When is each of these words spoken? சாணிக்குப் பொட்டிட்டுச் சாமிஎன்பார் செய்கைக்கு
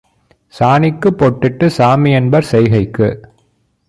சாணிக்குப் 0.53 1.17
பொட்டிட்டுச் 1.19 1.75
சாமிஎன்பார் 1.77 2.49
செய்கைக்கு 2.51 3.09